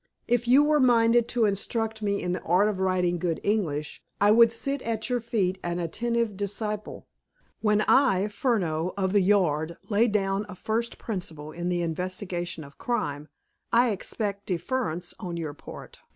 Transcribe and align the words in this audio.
If 0.27 0.47
you 0.47 0.63
were 0.63 0.79
minded 0.79 1.27
to 1.27 1.45
instruct 1.45 2.01
me 2.01 2.23
in 2.23 2.31
the 2.31 2.41
art 2.41 2.67
of 2.67 2.79
writing 2.79 3.19
good 3.19 3.39
English, 3.43 4.01
I 4.19 4.31
would 4.31 4.51
sit 4.51 4.81
at 4.81 5.11
your 5.11 5.19
feet 5.19 5.59
an 5.63 5.77
attentive 5.77 6.35
disciple. 6.35 7.07
When 7.61 7.81
I, 7.87 8.27
Furneaux, 8.27 8.95
of 8.97 9.13
the 9.13 9.21
'Yard,' 9.21 9.77
lay 9.89 10.07
down 10.07 10.47
a 10.49 10.55
first 10.55 10.97
principle 10.97 11.51
in 11.51 11.69
the 11.69 11.83
investigation 11.83 12.63
of 12.63 12.79
crime, 12.79 13.27
I 13.71 13.91
expect 13.91 14.47
deference 14.47 15.13
on 15.19 15.37
your 15.37 15.53
part. 15.53 15.99